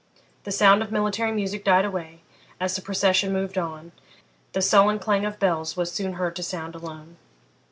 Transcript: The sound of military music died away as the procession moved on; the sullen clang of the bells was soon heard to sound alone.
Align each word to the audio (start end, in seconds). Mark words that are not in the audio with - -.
The 0.45 0.51
sound 0.51 0.81
of 0.81 0.91
military 0.91 1.31
music 1.31 1.63
died 1.63 1.85
away 1.85 2.23
as 2.59 2.75
the 2.75 2.81
procession 2.81 3.31
moved 3.31 3.55
on; 3.55 3.91
the 4.53 4.59
sullen 4.63 4.97
clang 4.97 5.25
of 5.25 5.33
the 5.33 5.37
bells 5.39 5.77
was 5.77 5.91
soon 5.91 6.13
heard 6.13 6.35
to 6.37 6.41
sound 6.41 6.73
alone. 6.73 7.17